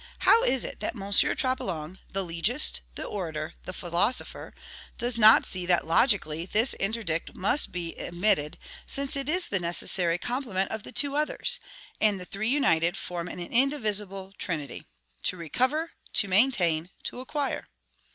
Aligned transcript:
How 0.21 0.43
is 0.43 0.65
it 0.65 0.79
that 0.79 0.95
M. 0.99 1.11
Troplong 1.11 1.99
the 2.11 2.25
legist, 2.25 2.81
the 2.95 3.03
orator, 3.05 3.53
the 3.65 3.71
philosopher 3.71 4.51
does 4.97 5.19
not 5.19 5.45
see 5.45 5.67
that 5.67 5.85
logically 5.85 6.47
this 6.47 6.73
interdict 6.79 7.35
must 7.35 7.71
be 7.71 7.95
admitted, 7.97 8.57
since 8.87 9.15
it 9.15 9.29
is 9.29 9.47
the 9.49 9.59
necessary 9.59 10.17
complement 10.17 10.71
of 10.71 10.81
the 10.81 10.91
two 10.91 11.15
others, 11.15 11.59
and 11.99 12.19
the 12.19 12.25
three 12.25 12.49
united 12.49 12.97
form 12.97 13.27
an 13.27 13.37
indivisible 13.39 14.33
trinity, 14.39 14.87
to 15.21 15.37
RECOVER, 15.37 15.91
to 16.13 16.27
MAINTAIN, 16.27 16.89
to 17.03 17.19
ACQUIRE? 17.19 17.67